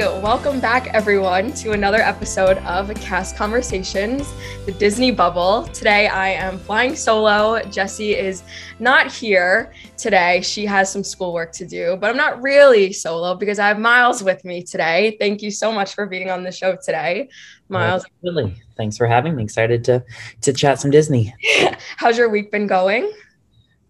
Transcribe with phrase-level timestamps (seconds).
[0.00, 4.32] welcome back everyone to another episode of Cast Conversations,
[4.64, 5.64] the Disney Bubble.
[5.74, 7.62] Today I am flying solo.
[7.64, 8.42] Jessie is
[8.78, 10.40] not here today.
[10.40, 14.22] She has some schoolwork to do, but I'm not really solo because I have Myles
[14.22, 15.18] with me today.
[15.20, 17.28] Thank you so much for being on the show today.
[17.68, 18.06] Myles.
[18.06, 18.54] Absolutely.
[18.78, 19.42] Thanks for having me.
[19.42, 20.02] Excited to
[20.40, 21.34] to chat some Disney.
[21.98, 23.12] How's your week been going?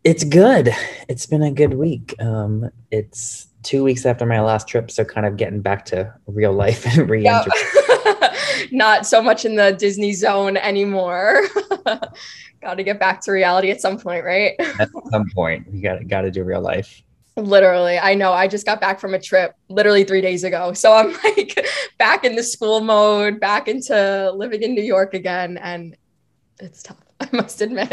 [0.03, 0.71] It's good.
[1.09, 2.17] It's been a good week.
[2.21, 6.53] Um, it's two weeks after my last trip, so kind of getting back to real
[6.53, 7.53] life and re-entry.
[7.89, 8.35] Yep.
[8.73, 11.43] Not so much in the Disney zone anymore.
[12.61, 14.55] got to get back to reality at some point, right?
[14.59, 17.03] at some point, you got got to do real life.
[17.37, 18.33] Literally, I know.
[18.33, 20.73] I just got back from a trip literally three days ago.
[20.73, 21.67] So I'm like
[21.99, 25.59] back in the school mode, back into living in New York again.
[25.59, 25.97] And
[26.61, 27.93] it's tough, I must admit.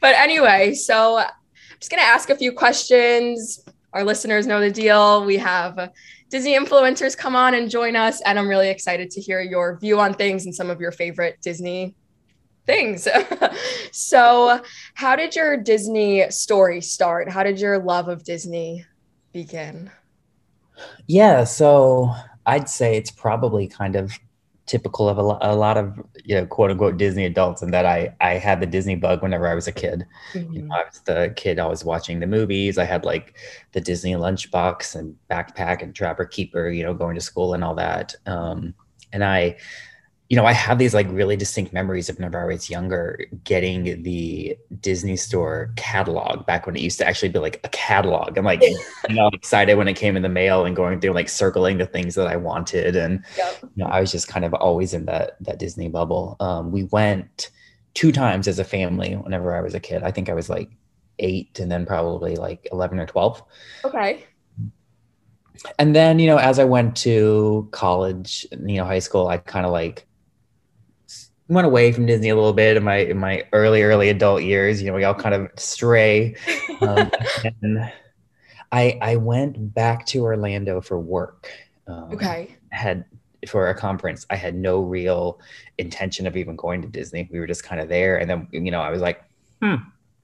[0.00, 1.28] but anyway, so I'm
[1.78, 5.24] just going to ask a few questions, our listeners know the deal.
[5.24, 5.88] We have uh,
[6.30, 9.98] Disney influencers come on and join us, and I'm really excited to hear your view
[9.98, 11.94] on things and some of your favorite Disney
[12.66, 13.08] things.
[13.92, 14.60] so,
[14.94, 17.30] how did your Disney story start?
[17.30, 18.84] How did your love of Disney
[19.32, 19.90] begin?
[21.06, 22.14] Yeah, so
[22.46, 24.12] I'd say it's probably kind of
[24.68, 28.14] typical of a, a, lot of you know quote unquote Disney adults and that I
[28.20, 30.06] I had the Disney bug whenever I was a kid.
[30.34, 30.52] Mm-hmm.
[30.52, 32.78] You know, I was the kid always watching the movies.
[32.78, 33.36] I had like
[33.72, 37.74] the Disney lunchbox and backpack and Trapper Keeper, you know, going to school and all
[37.74, 38.14] that.
[38.26, 38.74] Um,
[39.12, 39.56] and I
[40.28, 44.02] you know, I have these like really distinct memories of whenever I was younger getting
[44.02, 48.36] the Disney store catalog back when it used to actually be like a catalog.
[48.36, 48.60] I'm like,
[49.08, 51.86] you know, excited when it came in the mail and going through like circling the
[51.86, 52.94] things that I wanted.
[52.94, 53.58] And, yep.
[53.62, 56.36] you know, I was just kind of always in that, that Disney bubble.
[56.40, 57.50] Um, we went
[57.94, 60.02] two times as a family whenever I was a kid.
[60.02, 60.68] I think I was like
[61.20, 63.42] eight and then probably like 11 or 12.
[63.84, 64.24] Okay
[65.80, 69.66] and then you know as i went to college you know high school i kind
[69.66, 70.06] of like
[71.48, 74.80] went away from Disney a little bit in my in my early early adult years.
[74.80, 76.36] You know, we all kind of stray.
[76.80, 77.10] Um,
[77.62, 77.92] and
[78.72, 81.50] I I went back to Orlando for work.
[81.86, 82.56] Um, okay.
[82.70, 83.04] Had
[83.46, 84.26] for a conference.
[84.30, 85.40] I had no real
[85.78, 87.28] intention of even going to Disney.
[87.32, 89.22] We were just kind of there, and then you know I was like,
[89.62, 89.76] hmm,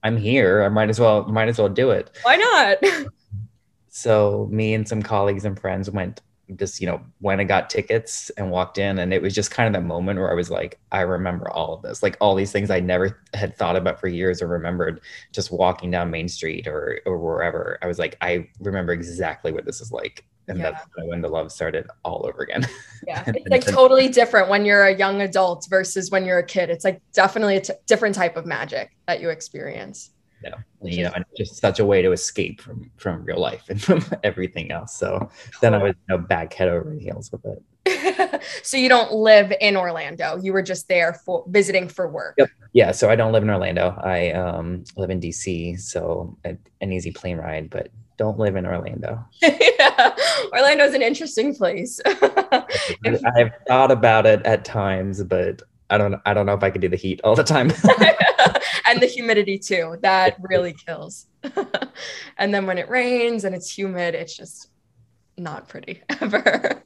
[0.03, 0.63] I'm here.
[0.63, 2.11] I might as well might as well do it.
[2.23, 3.07] Why not?
[3.89, 6.21] so me and some colleagues and friends went
[6.57, 9.67] just you know went and got tickets and walked in and it was just kind
[9.67, 12.03] of that moment where i was like i remember all of this.
[12.03, 15.01] Like all these things i never had thought about for years or remembered
[15.33, 17.79] just walking down main street or or wherever.
[17.83, 20.25] I was like i remember exactly what this is like.
[20.47, 20.73] And yeah.
[20.73, 22.69] that's when the love started all over again.
[23.07, 23.25] Yeah.
[23.27, 26.69] It's like totally different when you're a young adult versus when you're a kid.
[26.69, 30.11] It's like definitely a t- different type of magic that you experience
[30.51, 33.83] know, you know, and just such a way to escape from from real life and
[33.89, 34.97] from everything else.
[34.97, 37.63] So then I was you know, back head over heels with it.
[38.63, 40.39] so you don't live in Orlando.
[40.41, 42.35] You were just there for visiting for work.
[42.39, 42.49] Yep.
[42.73, 42.93] Yeah.
[42.93, 43.95] So I don't live in Orlando.
[44.03, 45.79] I um, live in DC.
[45.81, 49.25] So a, an easy plane ride, but don't live in Orlando.
[49.43, 50.15] yeah.
[50.53, 52.01] Orlando's an interesting place.
[52.07, 56.81] I've thought about it at times, but I don't I don't know if I could
[56.81, 57.71] do the heat all the time
[58.87, 59.97] and the humidity too.
[60.03, 61.27] That really kills.
[62.39, 64.69] and then when it rains and it's humid, it's just
[65.37, 66.83] not pretty ever.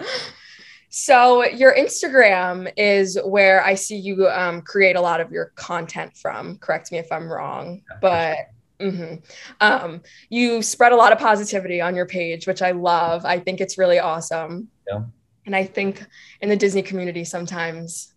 [0.90, 6.16] So your Instagram is where I see you um, create a lot of your content
[6.16, 6.56] from.
[6.58, 8.38] Correct me if I'm wrong, but
[8.80, 9.16] mm-hmm.
[9.60, 10.00] um,
[10.30, 13.26] you spread a lot of positivity on your page, which I love.
[13.26, 14.68] I think it's really awesome.
[14.88, 15.02] Yeah.
[15.44, 16.04] And I think
[16.40, 18.14] in the Disney community, sometimes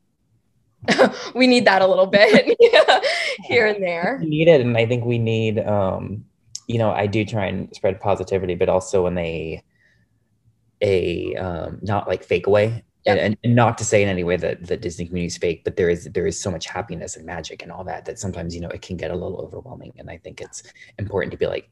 [1.35, 2.57] we need that a little bit
[3.43, 4.17] here and there.
[4.21, 6.25] We need it, and I think we need, um,
[6.67, 9.63] you know, I do try and spread positivity, but also in a
[10.81, 12.83] a um, not like fake way.
[13.05, 13.17] Yep.
[13.17, 15.75] And, and, not to say in any way that the Disney community is fake, but
[15.75, 18.61] there is there is so much happiness and magic and all that that sometimes you
[18.61, 19.93] know it can get a little overwhelming.
[19.97, 20.61] And I think it's
[20.99, 21.69] important to be like,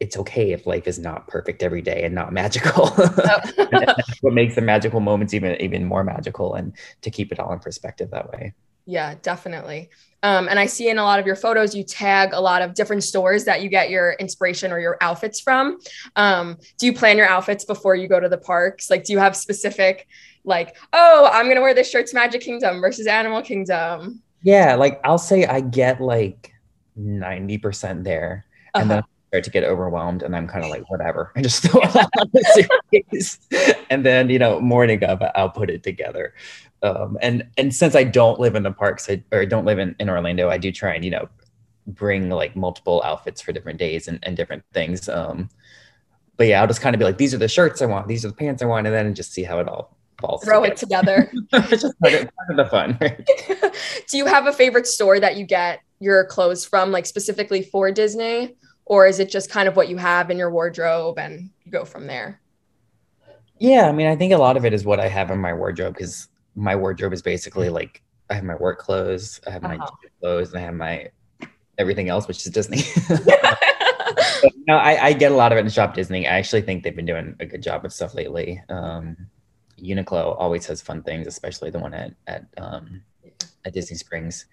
[0.00, 2.88] it's okay if life is not perfect every day and not magical.
[4.20, 6.72] what makes the magical moments even even more magical and
[7.02, 8.54] to keep it all in perspective that way.
[8.86, 9.90] Yeah, definitely.
[10.22, 12.74] Um, and I see in a lot of your photos, you tag a lot of
[12.74, 15.78] different stores that you get your inspiration or your outfits from.
[16.16, 18.88] Um, do you plan your outfits before you go to the parks?
[18.88, 20.08] Like, do you have specific,
[20.42, 24.22] like, oh, I'm going to wear this shirt to Magic Kingdom versus Animal Kingdom?
[24.42, 26.52] Yeah, like I'll say I get like
[26.98, 28.46] 90% there.
[28.74, 28.80] Uh-huh.
[28.80, 31.32] And then uh-huh start to get overwhelmed and I'm kind of like, whatever.
[31.36, 33.38] I just throw it on the suitcase.
[33.90, 36.34] and then, you know, morning of I'll put it together.
[36.82, 39.96] Um, and and since I don't live in the parks I, or don't live in,
[39.98, 41.28] in Orlando, I do try and, you know,
[41.86, 45.08] bring like multiple outfits for different days and, and different things.
[45.08, 45.48] Um,
[46.36, 48.24] but yeah, I'll just kind of be like, these are the shirts I want, these
[48.24, 50.44] are the pants I want, and then just see how it all falls.
[50.44, 51.30] Throw it together.
[51.52, 52.98] just part of, part of the fun.
[53.00, 53.28] Right?
[54.08, 57.90] Do you have a favorite store that you get your clothes from, like specifically for
[57.90, 58.54] Disney?
[58.88, 61.84] Or is it just kind of what you have in your wardrobe and you go
[61.84, 62.40] from there?
[63.58, 65.52] Yeah, I mean, I think a lot of it is what I have in my
[65.52, 69.76] wardrobe because my wardrobe is basically like I have my work clothes, I have my
[69.76, 69.90] Uh-huh.
[70.20, 71.10] clothes, and I have my
[71.76, 72.82] everything else, which is Disney.
[74.66, 76.26] no, I, I get a lot of it in Shop Disney.
[76.26, 78.62] I actually think they've been doing a good job of stuff lately.
[78.70, 79.16] Um,
[79.78, 83.02] Uniqlo always has fun things, especially the one at at um,
[83.64, 84.46] at Disney Springs.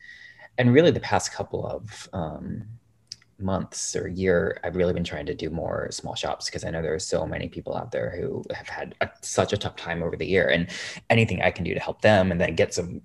[0.58, 2.66] And really, the past couple of um,
[3.40, 6.82] months or year, I've really been trying to do more small shops because I know
[6.82, 10.02] there are so many people out there who have had a, such a tough time
[10.04, 10.70] over the year, and
[11.10, 13.02] anything I can do to help them and then get some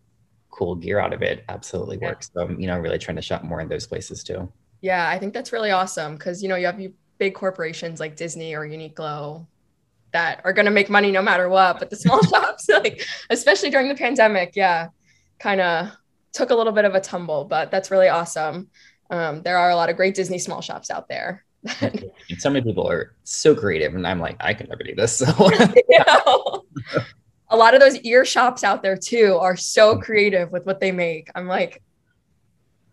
[0.50, 2.09] cool gear out of it absolutely Yeah.
[2.11, 2.31] works.
[2.35, 4.53] So I'm, you know, really trying to shop more in those places too.
[4.81, 8.17] Yeah, I think that's really awesome because you know you have you big corporations like
[8.17, 9.47] Disney or Uniqlo
[10.12, 13.71] that are going to make money no matter what, but the small shops, like especially
[13.71, 14.88] during the pandemic, yeah,
[15.38, 15.91] kind of
[16.32, 18.71] took a little bit of a tumble, but that's really awesome.
[19.11, 21.45] Um, there are a lot of great Disney small shops out there.
[21.81, 25.19] And so many people are so creative, and I'm like, I can never do this.
[25.19, 25.27] So
[27.51, 30.93] a lot of those ear shops out there too are so creative with what they
[30.93, 31.29] make.
[31.35, 31.83] I'm like,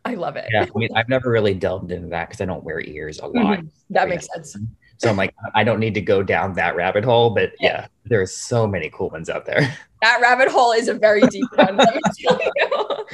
[0.04, 0.48] I love it.
[0.52, 3.28] yeah, I mean, I've never really delved into that because I don't wear ears a
[3.28, 3.60] lot.
[3.60, 3.70] Mhm.
[3.92, 4.58] That makes sense.
[4.98, 8.36] So I'm like, I don't need to go down that rabbit hole, but yeah, there's
[8.36, 9.78] so many cool ones out there.
[10.02, 11.78] That rabbit hole is a very deep one.
[11.78, 13.06] let me tell you.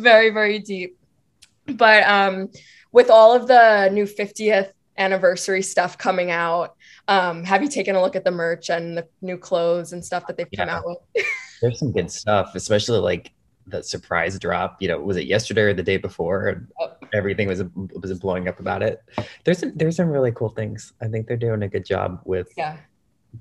[0.00, 0.97] very, very deep.
[1.74, 2.50] But um,
[2.92, 6.74] with all of the new 50th anniversary stuff coming out,
[7.06, 10.26] um, have you taken a look at the merch and the new clothes and stuff
[10.26, 10.98] that they've come out with?
[11.60, 13.32] There's some good stuff, especially like
[13.66, 14.80] the surprise drop.
[14.80, 16.66] You know, was it yesterday or the day before?
[16.80, 16.92] Oh.
[17.12, 19.02] everything was was blowing up about it.
[19.44, 20.92] There's some, there's some really cool things.
[21.02, 22.76] I think they're doing a good job with Yeah,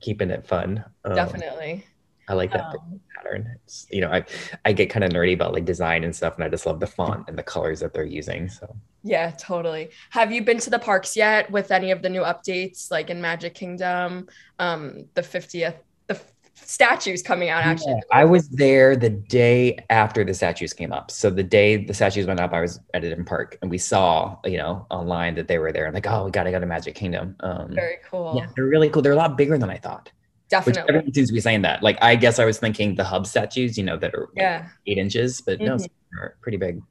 [0.02, 0.84] keeping it fun.
[1.06, 1.86] Um, definitely.
[2.28, 3.48] I like that Um, pattern.
[3.64, 4.26] It's, you know, I
[4.66, 6.88] I get kind of nerdy about like design and stuff, and I just love the
[6.88, 8.50] font and the colors that they're using.
[8.50, 9.90] So yeah, totally.
[10.10, 13.22] Have you been to the parks yet with any of the new updates, like in
[13.22, 14.28] Magic Kingdom,
[14.60, 15.76] um, the 50th,
[16.08, 17.94] the f- statues coming out actually?
[17.94, 21.10] Yeah, I was there the day after the statues came up.
[21.12, 23.78] So the day the statues went up, I was at a different park, and we
[23.78, 25.88] saw, you know, online that they were there.
[25.88, 27.36] I'm like, oh, we gotta go to Magic Kingdom.
[27.40, 28.34] Um, Very cool.
[28.38, 29.02] yeah, they're really cool.
[29.02, 30.12] They're a lot bigger than I thought.
[30.50, 30.82] Which Definitely.
[30.90, 31.84] everyone seems to be saying that.
[31.84, 34.68] Like, I guess I was thinking the hub statues, you know, that are like, Yeah.
[34.86, 35.80] eight inches, but no, Mhm.
[35.82, 35.90] some
[36.22, 36.82] are pretty big.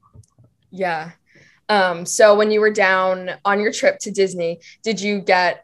[0.71, 1.13] Yeah.
[1.71, 5.63] Um, so when you were down on your trip to Disney, did you get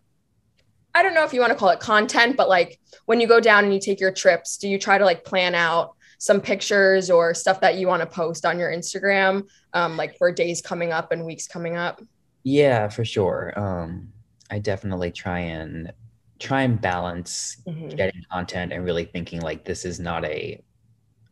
[0.95, 3.41] I don't know if you want to call it content, but like when you go
[3.41, 7.09] down and you take your trips, do you try to like plan out some pictures
[7.11, 10.93] or stuff that you want to post on your Instagram, um, like for days coming
[10.93, 12.03] up and weeks coming up?
[12.43, 13.59] Yeah, for sure.
[13.59, 14.13] Um,
[14.51, 15.95] I definitely try and
[16.43, 17.97] try and balance Mhm.
[17.97, 20.63] getting content and really thinking like this is not a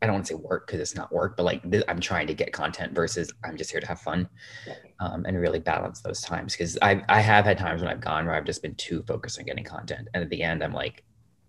[0.03, 2.27] I don't want to say work because it's not work, but like th- I'm trying
[2.29, 4.29] to get content versus I'm just here to have fun,
[5.01, 8.27] um, and really balance those times because I I have had times when I've gone
[8.27, 11.05] where I've just been too focused on getting content, and at the end I'm like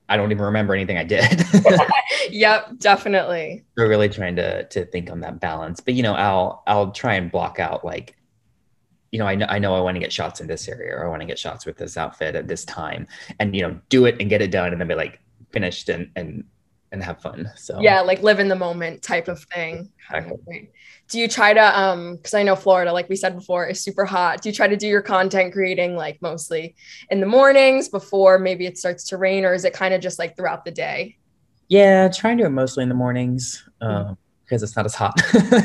[0.09, 1.43] I don't even remember anything I did.
[2.29, 3.65] Yep, definitely.
[3.77, 7.15] We're really trying to to think on that balance, but you know I'll I'll try
[7.15, 8.15] and block out like
[9.11, 11.05] you know, I know I know I want to get shots in this area or
[11.05, 13.07] I want to get shots with this outfit at this time
[13.39, 15.19] and you know, do it and get it done and then be like
[15.51, 16.45] finished and and
[16.93, 17.49] and have fun.
[17.55, 19.91] So Yeah, like live in the moment type of thing.
[20.09, 20.71] Exactly.
[21.09, 24.05] Do you try to um because I know Florida, like we said before, is super
[24.05, 24.41] hot.
[24.41, 26.75] Do you try to do your content creating like mostly
[27.09, 30.19] in the mornings before maybe it starts to rain, or is it kind of just
[30.19, 31.17] like throughout the day?
[31.67, 34.17] Yeah, trying to do it mostly in the mornings um,
[34.51, 35.13] because it's not as hot.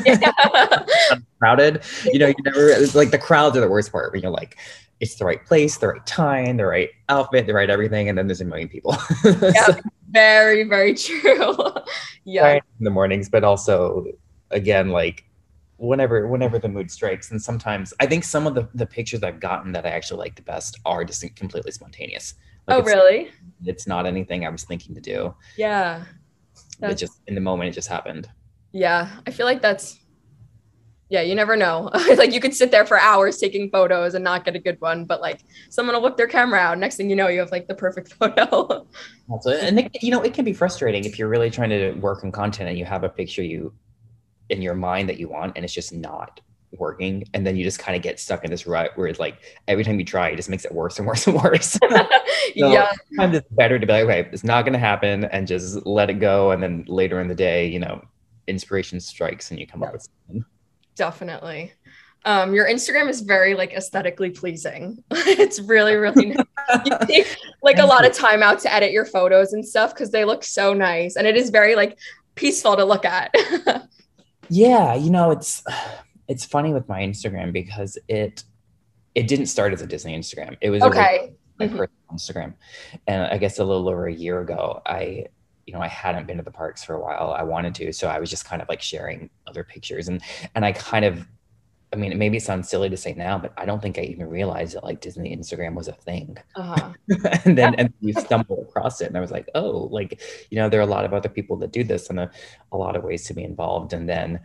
[0.05, 0.85] Yeah.
[1.39, 1.83] Crowded.
[2.05, 4.57] You know, you never it's like the crowds are the worst part when you're like,
[5.01, 8.27] it's the right place, the right time, the right outfit, the right everything, and then
[8.27, 8.95] there's a million people.
[9.23, 9.75] So,
[10.09, 11.53] very, very true.
[12.23, 12.53] yeah.
[12.53, 14.05] in the mornings, but also
[14.51, 15.25] again, like
[15.75, 17.29] whenever whenever the mood strikes.
[17.29, 20.35] And sometimes I think some of the, the pictures I've gotten that I actually like
[20.37, 22.35] the best are just completely spontaneous.
[22.67, 23.31] Like Oh, it's, really?
[23.65, 25.35] it's not anything I was thinking to do.
[25.57, 26.05] Yeah.
[26.81, 28.29] It just in the moment it just happened.
[28.77, 29.09] Yeah.
[29.25, 29.99] I feel like that's
[31.09, 31.89] yeah, you never know.
[32.17, 35.05] like you could sit there for hours taking photos and not get a good one,
[35.05, 36.77] but like someone will whip their camera out.
[36.77, 38.85] Next thing you know, you have like the perfect photo.
[39.45, 42.31] And it, you know, it can be frustrating if you're really trying to work on
[42.31, 43.73] content and you have a picture you
[44.49, 46.39] in your mind that you want and it's just not
[46.77, 49.39] working, and then you just kind of get stuck in this rut where it's like
[49.67, 51.71] every time you try, it just makes it worse and worse and worse.
[51.71, 51.79] So,
[52.53, 52.91] yeah.
[53.15, 56.09] Sometimes it's better to be like, okay, it's not going to happen, and just let
[56.09, 58.03] it go, and then later in the day, you know,
[58.47, 60.45] inspiration strikes and you come up with something.
[60.95, 61.73] Definitely.
[62.25, 65.03] Um, your Instagram is very like aesthetically pleasing.
[65.11, 66.45] it's really, really nice.
[66.85, 70.11] You take like a lot of time out to edit your photos and stuff because
[70.11, 71.15] they look so nice.
[71.15, 71.97] And it is very like
[72.35, 73.33] peaceful to look at.
[74.49, 75.63] yeah, you know, it's
[76.27, 78.43] it's funny with my Instagram because it
[79.15, 80.57] it didn't start as a Disney Instagram.
[80.61, 81.33] It was okay.
[81.59, 81.77] my mm-hmm.
[81.77, 82.53] personal Instagram.
[83.07, 85.27] And I guess a little over a year ago, I
[85.67, 87.35] you know, I hadn't been to the parks for a while.
[87.37, 90.21] I wanted to, so I was just kind of like sharing other pictures, and
[90.55, 91.27] and I kind of,
[91.91, 94.29] I mean, it maybe sounds silly to say now, but I don't think I even
[94.29, 96.37] realized that like Disney Instagram was a thing.
[96.55, 96.93] Uh-huh.
[97.45, 100.69] and then and you stumble across it, and I was like, oh, like you know,
[100.69, 102.31] there are a lot of other people that do this, and a,
[102.71, 104.39] a lot of ways to be involved, and then.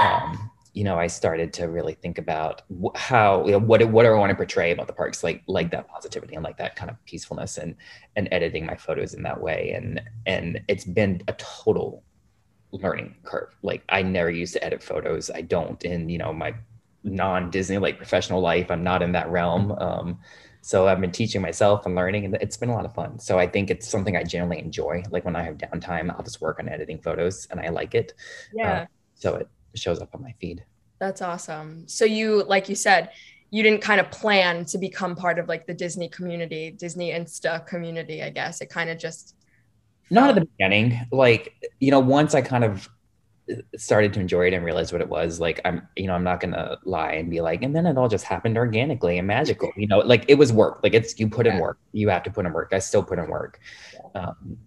[0.00, 2.62] Um, you know, I started to really think about
[2.94, 5.70] how, you know, what, what do I want to portray about the parks, like, like
[5.72, 7.74] that positivity and like that kind of peacefulness and,
[8.14, 9.72] and editing my photos in that way.
[9.74, 12.04] And, and it's been a total
[12.70, 13.54] learning curve.
[13.62, 15.28] Like I never used to edit photos.
[15.30, 16.54] I don't in, you know, my
[17.02, 19.72] non-Disney, like professional life, I'm not in that realm.
[19.72, 20.20] Um,
[20.60, 23.18] so I've been teaching myself and learning and it's been a lot of fun.
[23.18, 25.02] So I think it's something I generally enjoy.
[25.10, 28.12] Like when I have downtime, I'll just work on editing photos and I like it.
[28.52, 28.72] Yeah.
[28.72, 30.64] Uh, so it, shows up on my feed.
[30.98, 31.88] That's awesome.
[31.88, 33.10] So you, like you said,
[33.50, 37.66] you didn't kind of plan to become part of like the Disney community, Disney Insta
[37.66, 38.60] community, I guess.
[38.60, 39.34] It kind of just
[40.10, 41.00] not at the beginning.
[41.10, 42.88] Like, you know, once I kind of
[43.76, 46.40] started to enjoy it and realize what it was, like I'm, you know, I'm not
[46.40, 49.72] gonna lie and be like, and then it all just happened organically and magical.
[49.76, 50.80] You know, like it was work.
[50.82, 51.78] Like it's you put in work.
[51.92, 52.70] You have to put in work.
[52.72, 53.58] I still put in work.
[54.14, 54.58] Um,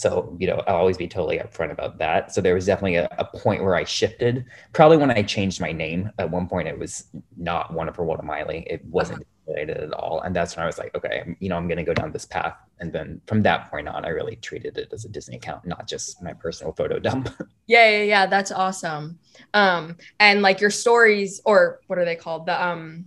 [0.00, 2.34] so you know i'll always be totally upfront about that.
[2.34, 4.44] So there was definitely a, a, point where i shifted.
[4.72, 7.04] Probably when i changed my name at one point it was
[7.36, 8.66] not wonderful Miley.
[8.68, 9.52] it wasn't uh-huh.
[9.52, 10.20] related at all.
[10.20, 12.26] And that's when i was like okay you know i'm going to go down this
[12.26, 12.56] path.
[12.80, 15.86] And then from that point on i really treated it as a disney account not
[15.86, 17.30] just my personal photo dump.
[17.66, 18.26] Yeah yeah yeah.
[18.26, 19.18] That's awesome.
[19.54, 22.46] Um and like your stories or what are they called?
[22.46, 23.06] The um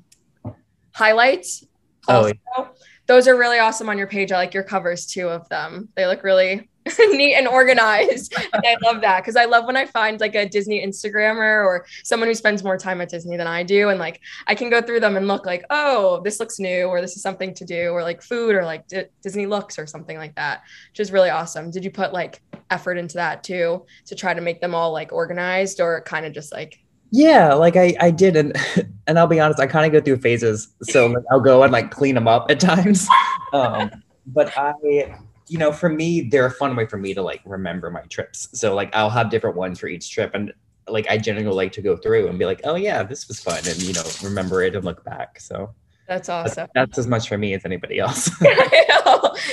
[0.97, 1.63] highlights
[2.07, 2.67] oh, also, oh yeah.
[3.05, 4.31] those are really awesome on your page.
[4.31, 5.89] I like your covers too of them.
[5.95, 8.33] They look really neat and organized.
[8.53, 11.85] and I love that because I love when I find like a Disney Instagrammer or
[12.03, 13.89] someone who spends more time at Disney than I do.
[13.89, 17.01] And like I can go through them and look like, oh, this looks new or
[17.01, 20.17] this is something to do or like food or like D- Disney looks or something
[20.17, 21.71] like that, which is really awesome.
[21.71, 25.11] Did you put like effort into that too to try to make them all like
[25.13, 26.79] organized or kind of just like
[27.11, 28.55] yeah, like I I did, and
[29.07, 30.67] and I'll be honest, I kind of go through phases.
[30.83, 33.07] So like I'll go and like clean them up at times.
[33.53, 35.17] Um, but I,
[35.47, 38.49] you know, for me, they're a fun way for me to like remember my trips.
[38.53, 40.53] So like I'll have different ones for each trip, and
[40.87, 43.59] like I generally like to go through and be like, oh yeah, this was fun,
[43.67, 45.39] and you know, remember it and look back.
[45.39, 45.73] So
[46.07, 46.67] that's awesome.
[46.73, 48.29] That's, that's as much for me as anybody else.
[48.41, 48.53] yeah,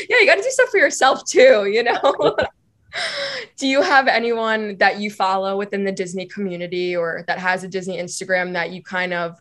[0.09, 1.67] you got to do stuff for yourself too.
[1.67, 2.37] You know.
[3.57, 7.69] Do you have anyone that you follow within the Disney community or that has a
[7.69, 9.37] Disney Instagram that you kind of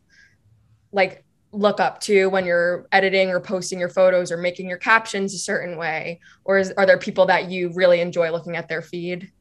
[0.91, 5.33] like look up to when you're editing or posting your photos or making your captions
[5.33, 6.19] a certain way?
[6.43, 9.31] Or is, are there people that you really enjoy looking at their feed?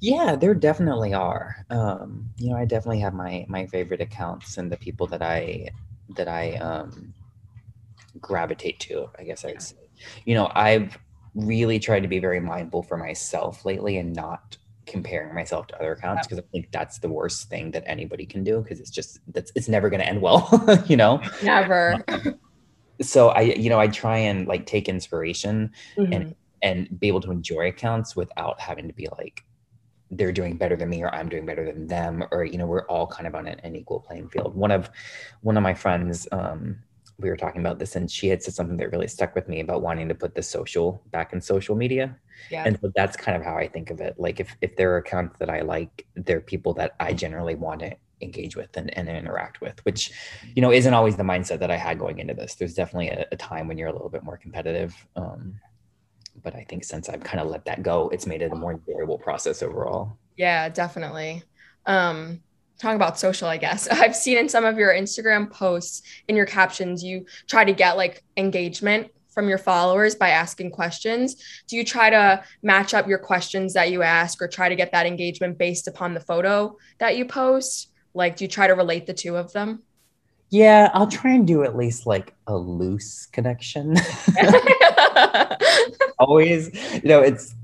[0.00, 1.64] Yeah, there definitely are.
[1.70, 5.68] Um, you know, I definitely have my my favorite accounts and the people that I
[6.16, 7.14] that I um,
[8.20, 9.08] gravitate to.
[9.18, 9.76] I guess I'd say.
[10.24, 10.98] You know, I've
[11.34, 14.56] really tried to be very mindful for myself lately and not
[14.86, 18.44] comparing myself to other accounts because I think that's the worst thing that anybody can
[18.44, 20.48] do because it's just that's it's never going to end well,
[20.86, 21.22] you know.
[21.42, 22.04] Never.
[23.00, 26.12] so I, you know, I try and like take inspiration mm-hmm.
[26.12, 29.44] and and be able to enjoy accounts without having to be like
[30.10, 32.86] they're doing better than me or I'm doing better than them or you know we're
[32.86, 34.54] all kind of on an, an equal playing field.
[34.54, 34.90] One of
[35.42, 36.78] one of my friends um
[37.18, 39.60] we were talking about this and she had said something that really stuck with me
[39.60, 42.16] about wanting to put the social back in social media.
[42.50, 42.64] Yeah.
[42.66, 44.16] and so that's kind of how i think of it.
[44.18, 47.80] Like if, if there are accounts that i like they're people that i generally want
[47.80, 50.12] to engage with and, and interact with which
[50.54, 52.54] you know isn't always the mindset that i had going into this.
[52.54, 55.54] There's definitely a, a time when you're a little bit more competitive um,
[56.42, 58.72] but i think since i've kind of let that go it's made it a more
[58.72, 60.18] enjoyable process overall.
[60.36, 61.42] Yeah definitely.
[61.86, 62.42] Um
[62.78, 63.88] talking about social, I guess.
[63.90, 67.96] I've seen in some of your Instagram posts in your captions, you try to get
[67.96, 71.36] like engagement from your followers by asking questions.
[71.66, 74.92] Do you try to match up your questions that you ask or try to get
[74.92, 77.90] that engagement based upon the photo that you post?
[78.14, 79.82] Like, do you try to relate the two of them?
[80.50, 83.96] Yeah, I'll try and do at least like a loose connection.
[86.20, 87.56] Always, you know, it's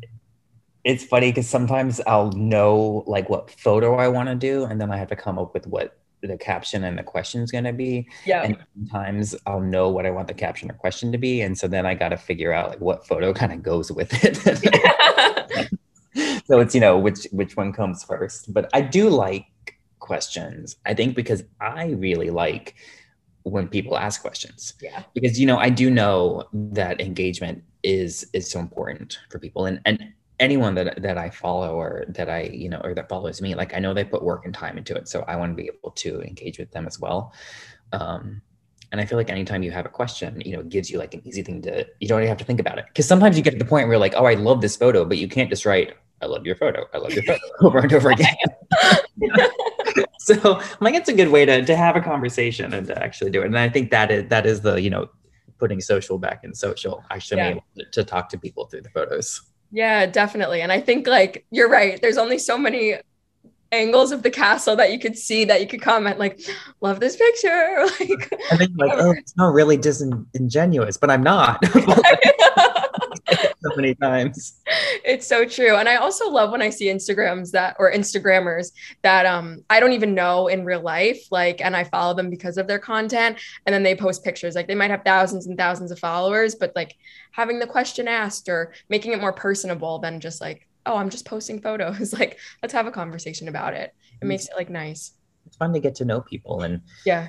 [0.84, 4.90] it's funny because sometimes I'll know like what photo I want to do, and then
[4.90, 7.72] I have to come up with what the caption and the question is going to
[7.72, 8.08] be.
[8.26, 8.42] Yeah.
[8.42, 11.68] And sometimes I'll know what I want the caption or question to be, and so
[11.68, 14.36] then I got to figure out like what photo kind of goes with it.
[16.46, 19.46] so it's you know which which one comes first, but I do like
[19.98, 20.76] questions.
[20.86, 22.74] I think because I really like
[23.44, 24.74] when people ask questions.
[24.80, 25.02] Yeah.
[25.14, 29.80] Because you know, I do know that engagement is is so important for people and
[29.84, 30.02] and
[30.40, 33.74] anyone that that I follow or that I, you know, or that follows me, like
[33.74, 35.06] I know they put work and time into it.
[35.08, 37.32] So I want to be able to engage with them as well.
[37.92, 38.42] Um,
[38.92, 41.14] and I feel like anytime you have a question, you know, it gives you like
[41.14, 42.86] an easy thing to, you don't even have to think about it.
[42.94, 45.04] Cause sometimes you get to the point where you're like, oh, I love this photo,
[45.04, 46.86] but you can't just write, I love your photo.
[46.92, 48.36] I love your photo over and over again.
[50.18, 53.30] so I'm like, it's a good way to, to have a conversation and to actually
[53.30, 53.46] do it.
[53.46, 55.08] And I think that is, that is the, you know,
[55.58, 57.50] putting social back in social, actually yeah.
[57.50, 59.40] able to, to talk to people through the photos.
[59.72, 60.62] Yeah, definitely.
[60.62, 62.00] And I think like you're right.
[62.00, 62.96] There's only so many
[63.72, 66.40] angles of the castle that you could see that you could comment like
[66.80, 71.62] love this picture like i think like oh it's not really disingenuous but i'm not
[73.62, 74.60] so many times.
[75.04, 75.76] It's so true.
[75.76, 79.92] And i also love when i see instagrams that or instagrammers that um i don't
[79.92, 83.38] even know in real life like and i follow them because of their content.
[83.66, 84.54] And then they post pictures.
[84.54, 86.96] Like they might have thousands and thousands of followers but like
[87.32, 91.26] having the question asked or making it more personable than just like oh i'm just
[91.26, 92.12] posting photos.
[92.20, 93.94] Like let's have a conversation about it.
[94.20, 95.12] It makes it like nice.
[95.46, 97.28] It's fun to get to know people and yeah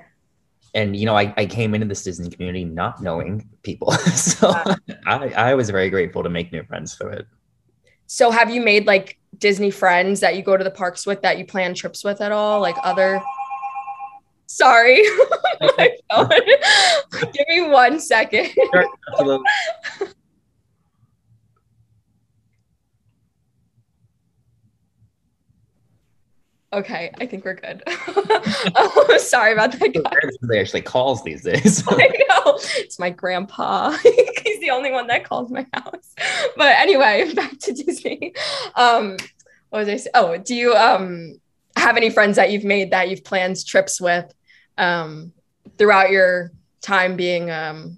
[0.74, 4.52] and you know I, I came into this disney community not knowing people so
[5.06, 7.28] I, I was very grateful to make new friends through it
[8.12, 11.38] so have you made like Disney friends that you go to the parks with that
[11.38, 12.60] you plan trips with at all?
[12.60, 13.22] Like other
[14.48, 15.02] Sorry.
[15.62, 18.50] Give me one second.
[18.50, 18.86] Sure,
[26.74, 27.84] Okay, I think we're good.
[27.88, 29.94] oh, sorry about that.
[29.94, 30.38] Guys.
[30.42, 31.84] They actually calls these days.
[31.90, 33.92] I know it's my grandpa.
[34.44, 36.16] He's the only one that calls my house.
[36.56, 38.34] But anyway, back to Disney.
[38.76, 39.18] Um,
[39.70, 40.10] what was I say?
[40.14, 41.42] Oh, do you um
[41.76, 44.34] have any friends that you've made that you've planned trips with
[44.78, 45.34] um
[45.78, 46.52] throughout your
[46.82, 47.98] time being um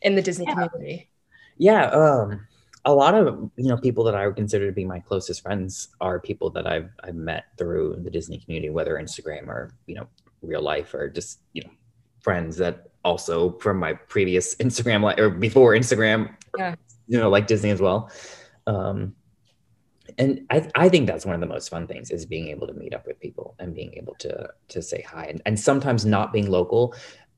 [0.00, 0.54] in the Disney yeah.
[0.54, 1.10] community?
[1.58, 1.84] Yeah.
[1.90, 2.46] Um
[2.84, 5.88] a lot of you know people that I would consider to be my closest friends
[6.00, 10.06] are people that I've I've met through the Disney community, whether Instagram or you know
[10.42, 11.70] real life or just you know
[12.20, 16.74] friends that also from my previous Instagram li- or before Instagram, yeah.
[17.06, 18.10] you know, like Disney as well.
[18.66, 19.14] Um,
[20.18, 22.74] and I, I think that's one of the most fun things is being able to
[22.74, 26.32] meet up with people and being able to to say hi and, and sometimes not
[26.32, 26.94] being local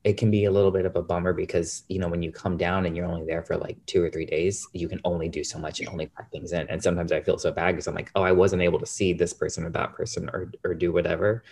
[0.07, 2.57] it can be a little bit of a bummer because you know when you come
[2.57, 5.43] down and you're only there for like two or three days you can only do
[5.43, 6.65] so much and only pack things in.
[6.69, 9.13] And sometimes i feel so bad because i'm like oh i wasn't able to see
[9.13, 11.43] this person or that person or, or do whatever.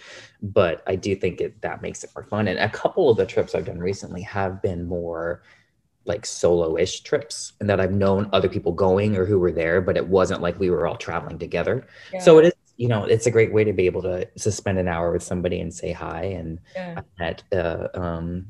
[0.40, 2.46] But i do think it that makes it more fun.
[2.46, 5.42] And a couple of the trips i've done recently have been more
[6.04, 9.96] like solo-ish trips and that i've known other people going or who were there but
[9.96, 11.86] it wasn't like we were all traveling together.
[12.12, 12.20] Yeah.
[12.20, 14.78] so it is you know, it's a great way to be able to, to spend
[14.78, 16.24] an hour with somebody and say hi.
[16.24, 17.00] And yeah.
[17.00, 18.46] I met, uh, um,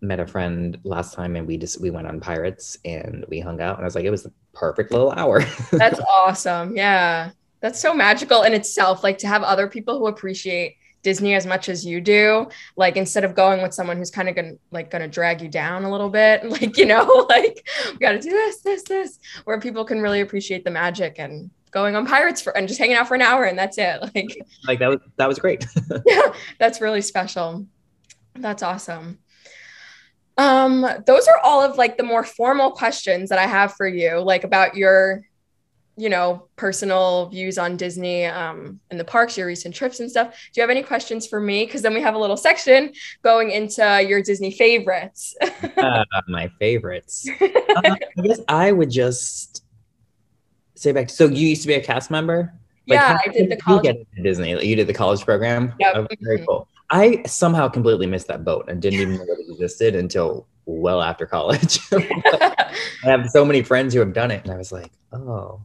[0.00, 3.60] met a friend last time and we just, we went on pirates and we hung
[3.60, 5.42] out and I was like, it was the perfect little hour.
[5.72, 6.76] That's awesome.
[6.76, 7.30] Yeah.
[7.60, 9.02] That's so magical in itself.
[9.02, 13.24] Like to have other people who appreciate Disney as much as you do, like instead
[13.24, 16.10] of going with someone who's kind of gonna like gonna drag you down a little
[16.10, 20.00] bit, like you know, like we got to do this, this, this, where people can
[20.00, 23.22] really appreciate the magic and going on pirates for and just hanging out for an
[23.22, 24.00] hour and that's it.
[24.14, 25.64] Like like that was that was great.
[26.06, 27.66] Yeah that's really special.
[28.34, 29.18] That's awesome.
[30.36, 34.18] Um those are all of like the more formal questions that i have for you
[34.20, 35.22] like about your
[35.96, 40.30] you know personal views on disney um and the parks your recent trips and stuff.
[40.52, 41.66] Do you have any questions for me?
[41.66, 45.36] Because then we have a little section going into your disney favorites.
[45.76, 47.28] Uh, my favorites.
[47.40, 49.64] Uh, i guess i would just
[50.78, 51.10] say back.
[51.10, 52.52] So you used to be a cast member?
[52.86, 53.84] Like, yeah, I did the college.
[53.84, 54.66] You get Disney.
[54.66, 55.74] You did the college program.
[55.78, 56.46] Yeah, oh, very mm-hmm.
[56.46, 56.68] cool.
[56.90, 61.02] I somehow completely missed that boat and didn't even know that it existed until well
[61.02, 61.80] after college.
[61.92, 65.60] I have so many friends who have done it, and I was like, oh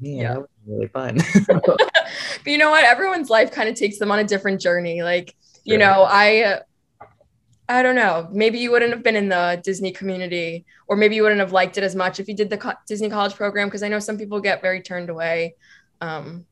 [0.00, 0.32] man, yeah.
[0.34, 1.18] that was really fun.
[1.46, 2.84] but you know what?
[2.84, 5.02] Everyone's life kind of takes them on a different journey.
[5.02, 6.60] Like, you know, I
[7.68, 8.28] I don't know.
[8.30, 11.78] Maybe you wouldn't have been in the Disney community, or maybe you wouldn't have liked
[11.78, 13.68] it as much if you did the co- Disney college program.
[13.68, 15.54] Because I know some people get very turned away
[16.00, 16.44] um,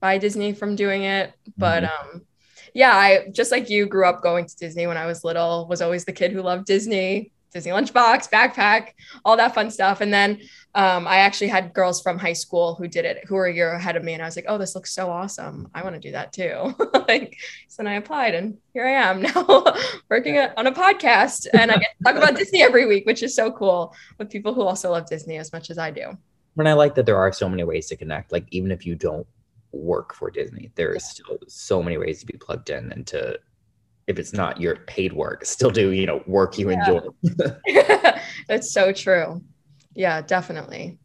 [0.00, 1.32] by Disney from doing it.
[1.56, 2.16] But mm-hmm.
[2.16, 2.22] um,
[2.72, 5.66] yeah, I just like you grew up going to Disney when I was little.
[5.68, 7.32] Was always the kid who loved Disney.
[7.54, 8.90] Disney lunchbox, backpack,
[9.24, 10.00] all that fun stuff.
[10.00, 10.40] And then
[10.74, 13.72] um, I actually had girls from high school who did it, who were a year
[13.72, 14.12] ahead of me.
[14.12, 15.70] And I was like, oh, this looks so awesome.
[15.72, 16.74] I want to do that too.
[17.08, 17.36] like,
[17.68, 19.64] so then I applied and here I am now
[20.10, 23.36] working on a podcast and I get to talk about Disney every week, which is
[23.36, 26.18] so cool with people who also love Disney as much as I do.
[26.56, 28.32] And I like that there are so many ways to connect.
[28.32, 29.26] Like, even if you don't
[29.74, 30.70] work for Disney.
[30.74, 33.38] There are still so many ways to be plugged in and to
[34.06, 36.78] if it's not your paid work, still do, you know, work you Yeah.
[36.78, 37.00] enjoy.
[38.48, 39.42] That's so true.
[39.94, 40.98] Yeah, definitely.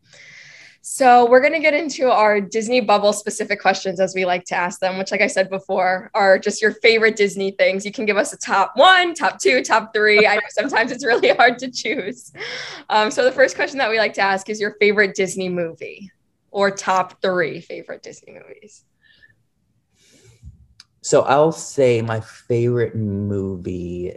[0.81, 4.55] So we're going to get into our Disney bubble specific questions as we like to
[4.55, 7.85] ask them, which, like I said before, are just your favorite Disney things.
[7.85, 10.25] You can give us a top one, top two, top three.
[10.25, 12.31] I know sometimes it's really hard to choose.
[12.89, 16.09] Um, so the first question that we like to ask is your favorite Disney movie
[16.49, 18.83] or top three favorite Disney movies.
[21.09, 24.15] So I'll say my favorite movie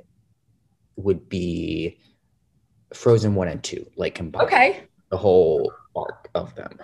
[0.96, 1.98] would be
[2.92, 4.48] Frozen 1 and 2, like combined.
[4.48, 4.84] Okay.
[5.08, 6.78] The whole arc of them.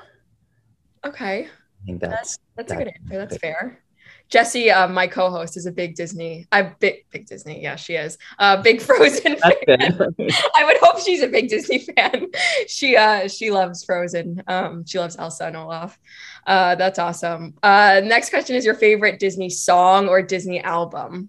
[1.04, 1.46] Okay.
[1.46, 3.18] I think that's That's a good answer.
[3.18, 3.82] That's fair.
[4.30, 6.46] Jesse, uh, my co-host, is a big Disney.
[6.52, 7.62] I big big Disney.
[7.62, 8.18] Yeah, she is.
[8.38, 9.52] Uh, big Frozen fan.
[9.66, 9.98] that's.
[10.56, 12.26] I would hope she's a big Disney fan.
[12.66, 14.42] She uh she loves Frozen.
[14.46, 15.98] Um, she loves Elsa and Olaf.
[16.48, 17.52] Uh, that's awesome.
[17.62, 21.28] Uh, next question is your favorite Disney song or Disney album?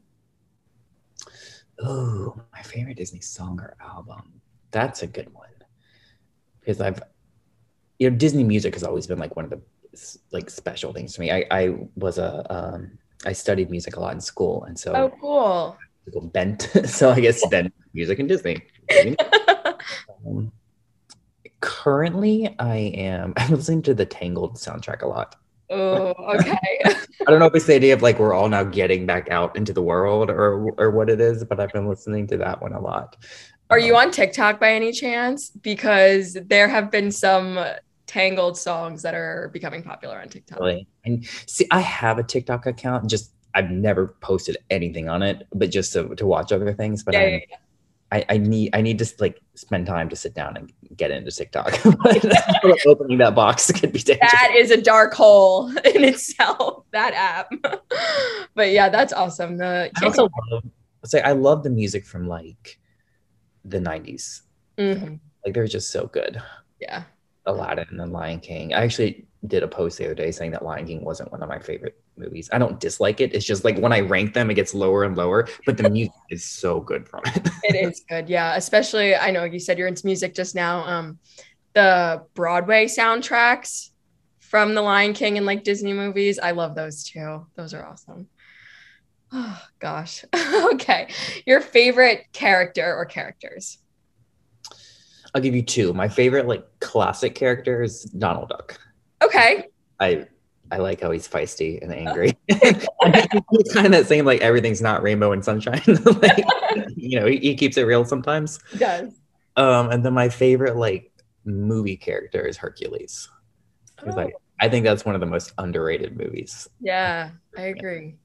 [1.81, 4.41] Oh, my favorite Disney song or album.
[4.71, 5.49] That's a good one.
[6.61, 7.01] Because I've,
[7.99, 9.61] you know, Disney music has always been like one of the
[10.31, 11.31] like special things to me.
[11.31, 15.11] I, I was a, um, I studied music a lot in school, and so Oh,
[15.19, 15.77] cool.
[16.31, 16.61] bent.
[16.85, 18.61] so I guess then music and Disney.
[20.25, 20.51] Um,
[21.61, 23.33] currently, I am.
[23.37, 25.35] I'm listening to the Tangled soundtrack a lot.
[25.69, 26.57] oh, okay.
[26.83, 29.55] I don't know if it's the idea of like we're all now getting back out
[29.55, 32.73] into the world or or what it is, but I've been listening to that one
[32.73, 33.15] a lot.
[33.69, 35.51] Are you Um, on TikTok by any chance?
[35.51, 37.59] Because there have been some
[38.07, 40.59] Tangled songs that are becoming popular on TikTok.
[40.59, 40.87] Really?
[41.05, 43.07] And see, I have a TikTok account.
[43.07, 47.03] Just I've never posted anything on it, but just to, to watch other things.
[47.03, 47.55] But Yeah, I'm- yeah, yeah.
[48.11, 51.31] I, I need I need to like spend time to sit down and get into
[51.31, 51.73] TikTok.
[52.87, 54.31] Opening that box could be dangerous.
[54.31, 57.51] that is a dark hole in itself that app
[58.55, 60.63] but yeah that's awesome the I also love
[61.05, 62.79] say I love the music from like
[63.63, 64.41] the 90s.
[64.77, 65.19] Mhm.
[65.45, 66.41] Like they're just so good.
[66.79, 67.03] yeah
[67.45, 68.73] Aladdin and Lion King.
[68.73, 71.47] I actually did a post the other day saying that Lion King wasn't one of
[71.47, 72.49] my favorite movies.
[72.51, 73.33] I don't dislike it.
[73.33, 75.47] It's just like when I rank them, it gets lower and lower.
[75.65, 77.49] But the music is so good from it.
[77.63, 81.19] it is good yeah especially i know you said you're into music just now um
[81.73, 83.89] the broadway soundtracks
[84.39, 88.27] from the lion king and like disney movies i love those too those are awesome
[89.31, 90.25] oh gosh
[90.73, 91.07] okay
[91.45, 93.77] your favorite character or characters
[95.35, 95.93] I'll give you two.
[95.93, 98.79] My favorite like classic character is Donald Duck.
[99.23, 99.65] Okay
[99.99, 100.27] I
[100.71, 102.37] I like how he's feisty and angry.
[102.47, 105.81] he's kind of that same like everything's not rainbow and sunshine.
[106.21, 106.45] like,
[106.95, 108.59] you know, he, he keeps it real sometimes.
[108.73, 109.13] it does
[109.57, 111.11] Um, and then my favorite like
[111.43, 113.27] movie character is Hercules.
[114.05, 114.17] Oh.
[114.19, 116.69] I, I think that's one of the most underrated movies.
[116.79, 118.17] Yeah, I agree.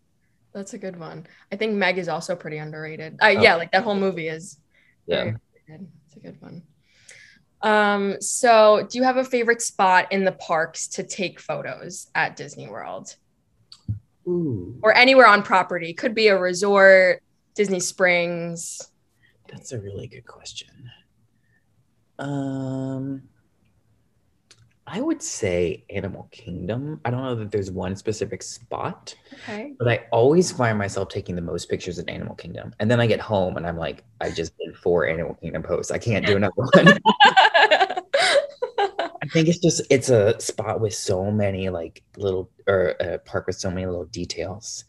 [0.52, 1.26] That's a good one.
[1.50, 3.14] I think Meg is also pretty underrated.
[3.22, 3.40] Uh, Oh.
[3.42, 4.58] yeah, like that whole movie is
[5.06, 5.32] Yeah.
[5.66, 6.62] It's a good one.
[7.64, 12.36] Um, so do you have a favorite spot in the parks to take photos at
[12.36, 13.16] Disney World
[14.28, 15.94] Ooh, or anywhere on property?
[15.94, 17.22] Could be a resort,
[17.54, 18.82] Disney Springs.
[19.48, 20.90] that's a really good question.
[22.18, 23.22] Um,
[24.86, 27.00] I would say Animal Kingdom.
[27.04, 29.14] I don't know that there's one specific spot.
[29.32, 29.72] Okay.
[29.78, 32.74] But I always find myself taking the most pictures in Animal Kingdom.
[32.80, 35.90] And then I get home and I'm like, I just did four Animal Kingdom posts.
[35.90, 36.98] I can't do another one.
[39.34, 43.48] I think it's just it's a spot with so many like little or a park
[43.48, 44.84] with so many little details.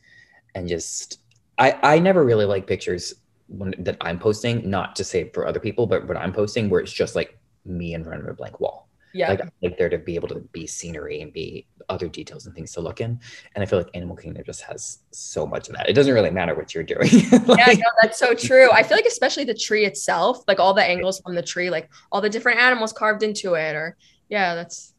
[0.54, 1.20] And just
[1.58, 3.16] I I never really like pictures
[3.48, 6.80] when that I'm posting, not to say for other people, but when I'm posting where
[6.80, 8.88] it's just like me in front of a blank wall.
[9.16, 9.30] yeah.
[9.30, 12.54] Like I like there to be able to be scenery and be other details and
[12.54, 13.20] things to look in.
[13.56, 15.90] And I feel like Animal Kingdom just has so much of that.
[15.90, 17.08] It doesn't really matter what you're doing.
[17.32, 18.70] yeah, no, that's so true.
[18.72, 21.90] I feel like especially the tree itself, like all the angles from the tree, like
[22.12, 23.98] all the different animals carved into it, or
[24.30, 24.94] yeah, that's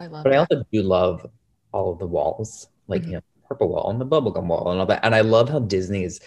[0.00, 1.26] I love but I also do love
[1.72, 3.06] all of the walls, like Mhm.
[3.06, 5.04] you know, purple wall and the bubblegum wall and all that.
[5.04, 6.20] And I love how Disney is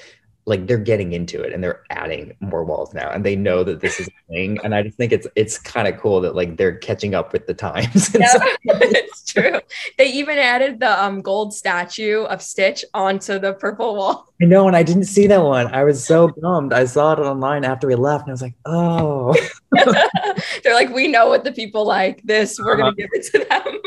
[0.48, 3.82] like they're getting into it and they're adding more walls now and they know that
[3.82, 4.60] this is a thing.
[4.64, 7.48] And I just think it's it's kind of cool that like they're catching up with
[7.48, 8.16] the times.
[8.20, 9.60] Yeah, so- it's true.
[9.98, 14.28] They even added the um, gold statue of Stitch onto the purple wall.
[14.42, 15.74] I know, and I didn't see that one.
[15.74, 16.74] I was so bummed.
[16.74, 19.34] I saw it online after we left, and I was like, "Oh,
[20.64, 22.22] They're like, we know what the people like.
[22.24, 23.80] This, we're gonna give it to them.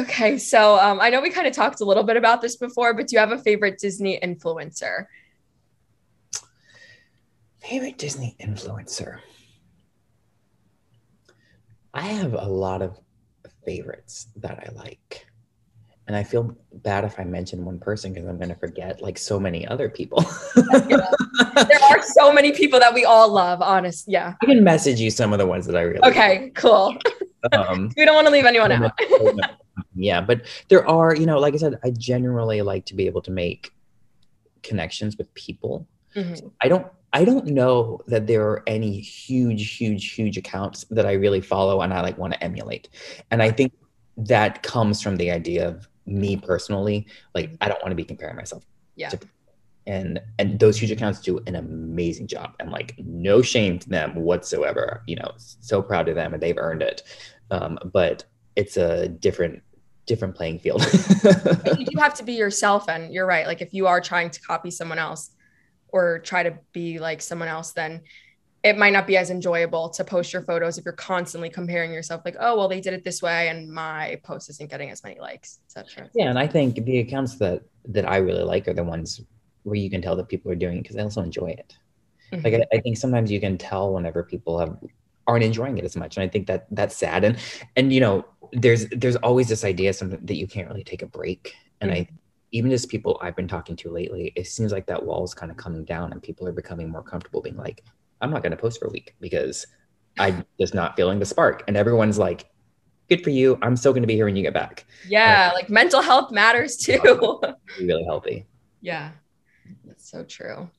[0.00, 2.94] Okay, so um, I know we kind of talked a little bit about this before,
[2.94, 5.06] but do you have a favorite Disney influencer?
[7.60, 9.18] Favorite Disney influencer.
[11.94, 12.98] I have a lot of
[13.64, 15.26] favorites that I like.
[16.06, 19.18] and I feel bad if I mention one person because I'm going to forget like
[19.18, 20.24] so many other people.
[20.88, 24.06] There are so many people that we all love, honest.
[24.08, 24.34] Yeah.
[24.42, 26.96] I can message you some of the ones that I really Okay, cool.
[27.52, 28.92] Um, we don't want to leave anyone out.
[29.96, 33.22] Yeah, but there are, you know, like I said, I generally like to be able
[33.22, 33.72] to make
[34.62, 35.86] connections with people.
[36.14, 36.34] Mm-hmm.
[36.34, 41.06] So I don't I don't know that there are any huge, huge, huge accounts that
[41.06, 42.90] I really follow and I like want to emulate.
[43.30, 43.72] And I think
[44.18, 48.36] that comes from the idea of me personally, like I don't want to be comparing
[48.36, 48.64] myself.
[48.96, 49.10] Yeah.
[49.10, 49.18] To,
[49.86, 54.14] and and those huge accounts do an amazing job and like no shame to them
[54.16, 55.02] whatsoever.
[55.06, 57.02] You know, so proud of them and they've earned it.
[57.50, 58.24] Um, but
[58.56, 59.62] it's a different
[60.06, 60.82] different playing field.
[61.78, 63.46] you do have to be yourself and you're right.
[63.46, 65.30] Like if you are trying to copy someone else
[65.88, 68.02] or try to be like someone else, then
[68.66, 72.22] it might not be as enjoyable to post your photos if you're constantly comparing yourself
[72.24, 75.20] like oh well they did it this way and my post isn't getting as many
[75.20, 78.82] likes etc yeah and i think the accounts that that i really like are the
[78.82, 79.20] ones
[79.62, 81.76] where you can tell that people are doing it because they also enjoy it
[82.32, 82.42] mm-hmm.
[82.44, 84.76] like I, I, think sometimes you can tell whenever people have
[85.26, 87.38] aren't enjoying it as much and i think that that's sad and
[87.76, 91.06] and you know there's there's always this idea something that you can't really take a
[91.06, 92.00] break and mm-hmm.
[92.00, 92.08] i
[92.52, 95.50] even just people i've been talking to lately it seems like that wall is kind
[95.50, 97.82] of coming down and people are becoming more comfortable being like
[98.20, 99.66] I'm not going to post for a week because
[100.18, 101.64] I'm just not feeling the spark.
[101.68, 102.46] And everyone's like,
[103.08, 103.58] good for you.
[103.62, 104.86] I'm still going to be here when you get back.
[105.06, 105.52] Yeah.
[105.54, 107.40] like mental health matters too.
[107.80, 108.46] really healthy.
[108.82, 109.12] Yeah.
[109.84, 110.70] That's so true.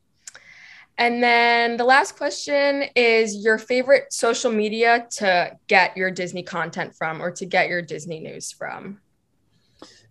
[0.97, 6.95] And then the last question is your favorite social media to get your Disney content
[6.95, 8.99] from or to get your Disney news from?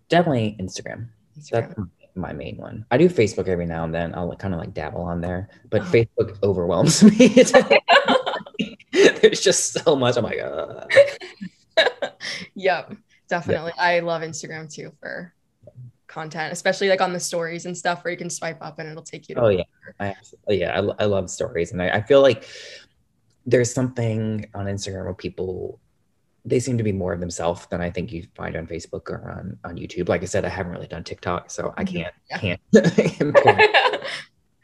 [0.07, 1.09] Definitely Instagram.
[1.37, 1.75] Instagram.
[1.75, 2.85] That's my main one.
[2.89, 4.15] I do Facebook every now and then.
[4.15, 5.85] I'll kind of like dabble on there, but oh.
[5.85, 7.43] Facebook overwhelms me.
[8.93, 10.15] There's just so much.
[10.17, 10.87] I'm like, uh.
[12.55, 12.95] yep,
[13.29, 13.73] definitely.
[13.75, 13.83] Yeah.
[13.83, 15.33] I love Instagram too for
[16.07, 19.03] content, especially like on the stories and stuff where you can swipe up and it'll
[19.03, 19.35] take you.
[19.35, 19.63] To oh yeah,
[19.99, 20.15] I,
[20.49, 22.47] yeah, I, I love stories, and I, I feel like
[23.45, 25.79] there's something on Instagram where people
[26.47, 29.29] they seem to be more of themselves than I think you find on Facebook or
[29.29, 30.07] on, on YouTube.
[30.07, 31.97] Like I said, I haven't really done TikTok, so I mm-hmm.
[31.97, 32.37] can't yeah.
[32.39, 32.61] can't.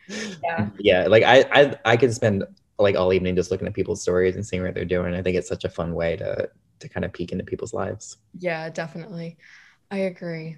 [0.43, 0.69] yeah.
[0.79, 2.45] yeah, like I, I I could spend
[2.79, 5.13] like all evening just looking at people's stories and seeing what they're doing.
[5.13, 8.17] I think it's such a fun way to to kind of peek into people's lives.
[8.37, 9.37] Yeah, definitely.
[9.91, 10.57] I agree.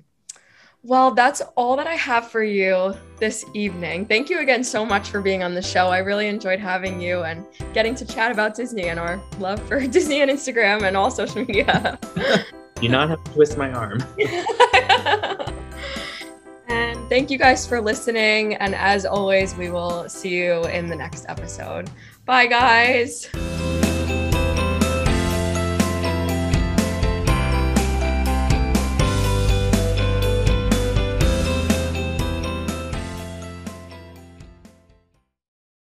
[0.87, 4.05] Well, that's all that I have for you this evening.
[4.05, 5.87] Thank you again so much for being on the show.
[5.87, 7.43] I really enjoyed having you and
[7.73, 11.43] getting to chat about Disney and our love for Disney and Instagram and all social
[11.43, 11.97] media.
[12.75, 13.97] Do not have to twist my arm.
[16.67, 18.53] and thank you guys for listening.
[18.53, 21.89] And as always, we will see you in the next episode.
[22.25, 23.27] Bye, guys.